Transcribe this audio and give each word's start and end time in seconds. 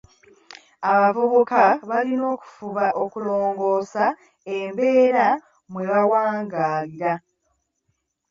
Abavubuka 0.91 1.61
balina 1.89 2.25
okufuba 2.35 2.85
okulongoosa 3.03 4.05
embeera 4.57 5.27
mwe 5.71 5.83
bawangaalira. 5.91 7.13